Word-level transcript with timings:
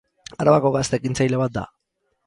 Arabako 0.45 0.71
gazte 0.77 1.01
ekintzaile 1.01 1.43
bat 1.43 1.57
da. 1.61 1.69